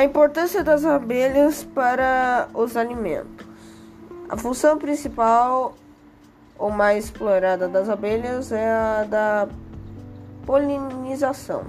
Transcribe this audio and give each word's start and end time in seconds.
A 0.00 0.04
importância 0.04 0.64
das 0.64 0.86
abelhas 0.86 1.62
para 1.62 2.48
os 2.54 2.74
alimentos. 2.74 3.46
A 4.30 4.34
função 4.34 4.78
principal 4.78 5.74
ou 6.58 6.70
mais 6.70 7.04
explorada 7.04 7.68
das 7.68 7.86
abelhas 7.86 8.50
é 8.50 8.66
a 8.66 9.04
da 9.04 9.48
polinização. 10.46 11.64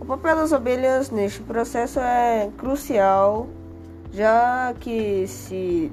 O 0.00 0.06
papel 0.06 0.36
das 0.36 0.54
abelhas 0.54 1.10
neste 1.10 1.42
processo 1.42 2.00
é 2.00 2.50
crucial, 2.56 3.46
já 4.10 4.72
que 4.80 5.26
se 5.26 5.92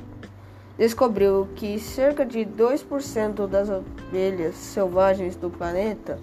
descobriu 0.77 1.49
que 1.53 1.77
cerca 1.81 2.25
de 2.25 2.45
2% 2.45 3.45
das 3.45 3.69
abelhas 3.69 4.55
selvagens 4.55 5.35
do 5.35 5.49
planeta 5.49 6.17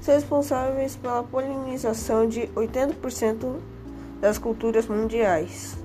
são 0.00 0.12
responsáveis 0.12 0.96
pela 0.96 1.22
polinização 1.22 2.26
de 2.26 2.48
80% 2.48 3.73
das 4.24 4.38
culturas 4.38 4.86
mundiais. 4.86 5.76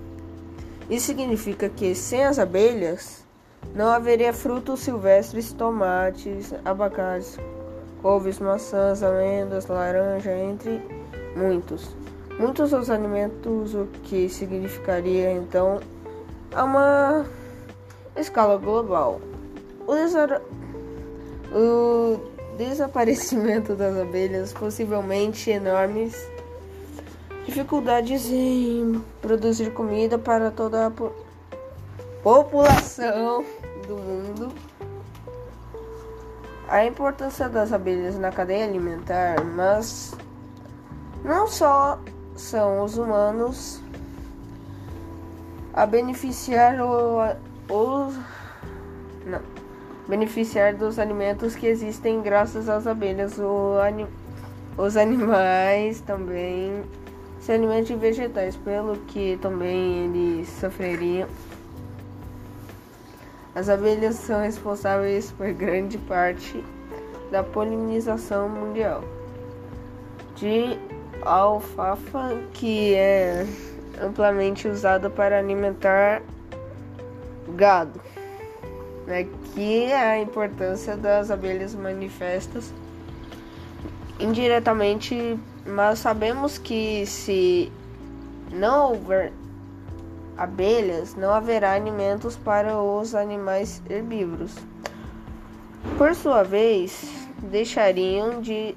Isso 0.89 1.07
significa 1.07 1.67
que 1.67 1.93
sem 1.93 2.23
as 2.23 2.39
abelhas 2.39 3.25
não 3.75 3.89
haveria 3.89 4.31
frutos 4.31 4.79
silvestres, 4.79 5.51
tomates, 5.51 6.53
abacates, 6.63 7.37
couves, 8.01 8.39
maçãs, 8.39 9.03
amêndoas, 9.03 9.67
laranja, 9.67 10.31
entre 10.31 10.81
muitos. 11.35 11.93
Muitos 12.39 12.71
dos 12.71 12.89
alimentos, 12.89 13.75
o 13.75 13.87
que 14.03 14.29
significaria 14.29 15.33
então 15.33 15.81
a 16.55 16.63
uma 16.63 17.25
escala 18.15 18.57
global. 18.57 19.19
O, 19.85 19.95
o 21.57 22.55
desaparecimento 22.57 23.75
das 23.75 23.97
abelhas, 23.97 24.53
possivelmente 24.53 25.49
enormes 25.49 26.15
dificuldades 27.49 28.29
em 28.29 29.03
produzir 29.21 29.73
comida 29.73 30.19
para 30.19 30.51
toda 30.51 30.85
a 30.85 30.91
po 30.91 31.11
população 32.21 33.43
do 33.87 33.95
mundo. 33.95 34.53
A 36.67 36.85
importância 36.85 37.49
das 37.49 37.73
abelhas 37.73 38.19
na 38.19 38.31
cadeia 38.31 38.65
alimentar, 38.65 39.43
mas 39.43 40.13
não 41.23 41.47
só 41.47 41.99
são 42.35 42.83
os 42.83 42.97
humanos 42.97 43.81
a 45.73 45.85
beneficiar 45.87 46.79
o, 46.79 47.19
o 47.73 48.13
não, 49.25 49.41
beneficiar 50.07 50.75
dos 50.75 50.99
alimentos 50.99 51.55
que 51.55 51.65
existem 51.65 52.21
graças 52.21 52.69
às 52.69 52.85
abelhas. 52.85 53.39
O, 53.39 53.75
os 54.77 54.95
animais 54.95 55.99
também 56.01 56.83
se 57.39 57.51
alimentam 57.51 57.83
de 57.83 57.95
vegetais, 57.95 58.55
pelo 58.57 58.97
que 59.07 59.37
também 59.41 60.05
eles 60.05 60.49
sofreriam 60.49 61.27
as 63.59 63.67
abelhas 63.67 64.15
são 64.15 64.41
responsáveis 64.41 65.31
por 65.31 65.51
grande 65.51 65.97
parte 65.97 66.63
da 67.31 67.43
polinização 67.43 68.47
mundial 68.47 69.03
de 70.35 70.79
alfafa, 71.23 72.37
que 72.53 72.93
é 72.93 73.45
amplamente 74.01 74.67
usada 74.67 75.09
para 75.09 75.39
alimentar 75.39 76.21
gado. 77.49 77.99
Aqui 79.07 79.85
é 79.85 79.97
a 79.97 80.19
importância 80.21 80.95
das 80.95 81.29
abelhas 81.29 81.75
manifestas 81.75 82.71
indiretamente, 84.19 85.39
mas 85.65 85.99
sabemos 85.99 86.57
que 86.57 87.05
se 87.05 87.71
não 88.51 88.91
houver 88.91 89.31
abelhas, 90.37 91.15
não 91.15 91.31
haverá 91.31 91.73
alimentos 91.73 92.35
para 92.37 92.77
os 92.77 93.13
animais 93.13 93.81
herbívoros. 93.89 94.55
Por 95.97 96.15
sua 96.15 96.43
vez, 96.43 97.27
deixariam 97.43 98.41
de 98.41 98.75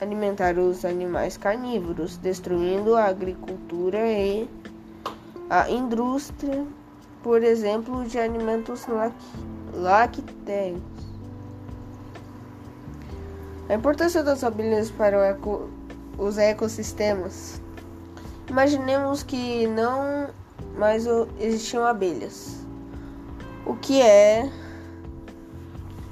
alimentar 0.00 0.58
os 0.58 0.84
animais 0.84 1.36
carnívoros, 1.36 2.16
destruindo 2.16 2.96
a 2.96 3.04
agricultura 3.04 3.98
e 4.06 4.48
a 5.48 5.68
indústria, 5.68 6.64
por 7.22 7.42
exemplo, 7.42 8.04
de 8.04 8.18
alimentos 8.18 8.86
lactéicos. 9.74 11.09
A 13.70 13.74
importância 13.74 14.24
das 14.24 14.42
abelhas 14.42 14.90
para 14.90 15.28
eco, 15.28 15.70
os 16.18 16.38
ecossistemas. 16.38 17.62
Imaginemos 18.48 19.22
que 19.22 19.68
não 19.68 20.28
mas 20.76 21.06
existiam 21.38 21.84
abelhas. 21.84 22.66
O 23.64 23.76
que 23.76 24.02
é 24.02 24.50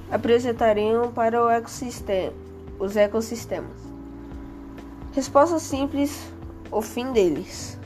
apresentariam 0.08 1.10
para 1.10 1.44
o 1.44 1.50
ecossistema, 1.50 2.32
os 2.78 2.97
ecossistemas? 2.97 3.76
Resposta 5.12 5.58
simples: 5.58 6.30
o 6.70 6.80
fim 6.80 7.10
deles. 7.10 7.76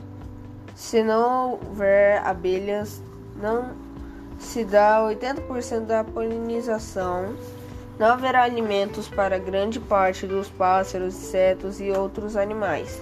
Se 0.75 1.01
não 1.01 1.53
houver 1.53 2.21
abelhas, 2.23 3.01
não 3.41 3.71
se 4.37 4.63
dá 4.63 4.99
80% 4.99 5.85
da 5.87 6.03
polinização. 6.03 7.33
Não 7.99 8.07
haverá 8.07 8.43
alimentos 8.43 9.07
para 9.07 9.37
grande 9.37 9.79
parte 9.79 10.25
dos 10.25 10.49
pássaros, 10.49 11.15
insetos 11.15 11.79
e 11.79 11.91
outros 11.91 12.35
animais. 12.35 13.01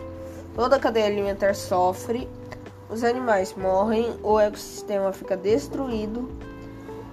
Toda 0.55 0.75
a 0.75 0.79
cadeia 0.79 1.07
alimentar 1.07 1.55
sofre 1.55 2.27
os 2.91 3.05
animais 3.05 3.53
morrem, 3.55 4.13
o 4.21 4.37
ecossistema 4.37 5.13
fica 5.13 5.37
destruído 5.37 6.29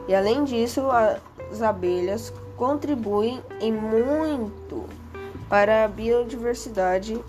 e 0.09 0.15
além 0.15 0.43
disso 0.43 0.83
as 0.91 1.63
abelhas 1.63 2.33
contribuem 2.57 3.41
em 3.61 3.73
muito 3.73 4.87
para 5.49 5.85
a 5.85 5.89
biodiversidade 5.89 7.23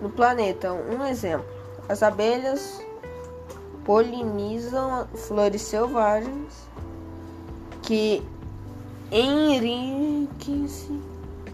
no 0.00 0.08
planeta. 0.10 0.72
Um 0.72 1.04
exemplo: 1.04 1.44
as 1.88 2.04
abelhas 2.04 2.80
polinizam 3.84 5.08
flores 5.14 5.62
selvagens 5.62 6.68
que 7.82 8.22
enriquecem 9.10 11.00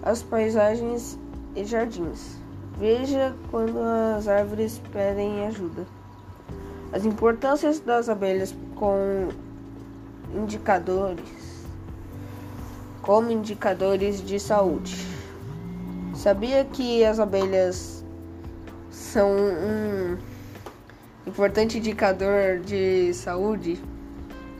as 0.02 0.22
paisagens 0.22 1.18
e 1.54 1.64
jardins. 1.64 2.38
Veja 2.78 3.34
quando 3.50 3.78
as 4.16 4.26
árvores 4.28 4.80
pedem 4.92 5.46
ajuda. 5.46 5.86
As 6.92 7.04
importâncias 7.04 7.80
das 7.80 8.08
abelhas 8.08 8.54
com 8.76 9.28
indicadores 10.34 11.40
como 13.02 13.30
indicadores 13.30 14.24
de 14.24 14.38
saúde. 14.38 14.94
Sabia 16.14 16.64
que 16.64 17.04
as 17.04 17.18
abelhas 17.18 18.04
são 18.90 19.30
um 19.30 20.18
importante 21.26 21.78
indicador 21.78 22.60
de 22.60 23.12
saúde 23.14 23.80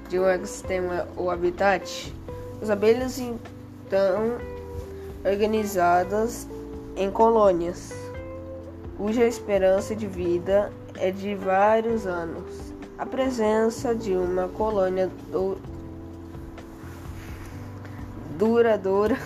de 0.09 0.19
um 0.19 0.27
ecossistema 0.27 1.07
ou 1.17 1.31
habitat? 1.31 2.13
As 2.63 2.69
abelhas 2.69 3.19
então 3.19 4.39
organizadas 5.25 6.47
em 6.97 7.11
colônias 7.11 7.93
cuja 8.97 9.27
esperança 9.27 9.97
de 9.97 10.07
vida 10.07 10.71
é 10.97 11.11
de 11.11 11.35
vários 11.35 12.07
anos. 12.07 12.75
A 12.99 13.07
presença 13.07 13.95
de 13.95 14.13
uma 14.13 14.49
colônia 14.49 15.11
do... 15.33 15.57
duradoura 18.37 19.17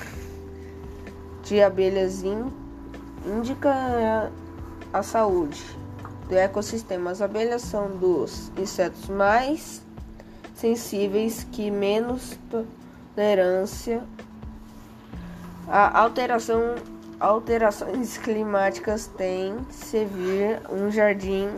de 1.43 1.61
abelhas 1.61 2.23
indica 3.27 4.31
a 4.93 5.03
saúde 5.03 5.65
do 6.29 6.37
ecossistema. 6.37 7.11
As 7.11 7.21
abelhas 7.21 7.63
são 7.63 7.97
dos 7.97 8.53
insetos 8.57 9.09
mais 9.09 9.83
sensíveis 10.55 11.45
que 11.51 11.69
menos 11.69 12.39
tolerância 13.15 14.03
à 15.69 16.01
alteração 16.01 16.75
alterações 17.21 18.19
climáticas 18.19 19.07
têm 19.07 19.57
se 19.71 20.05
vir 20.05 20.61
um 20.71 20.91
jardim 20.91 21.49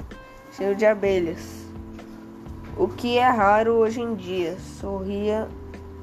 cheio 0.52 0.76
de 0.76 0.86
abelhas, 0.86 1.66
o 2.76 2.88
que 2.88 3.18
é 3.18 3.28
raro 3.28 3.72
hoje 3.74 4.00
em 4.00 4.14
dia. 4.14 4.56
Sorria 4.80 5.48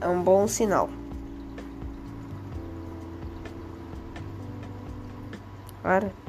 é 0.02 0.08
um 0.08 0.22
bom 0.22 0.48
sinal. 0.48 0.90
Para. 5.82 6.23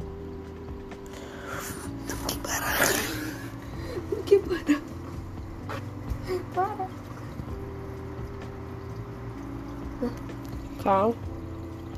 Calma. 10.85 11.15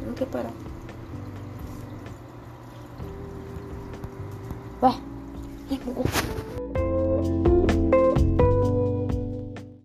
Não 0.07 0.15
quer 0.15 0.27
parar. 0.27 0.53
rimou. 5.69 6.05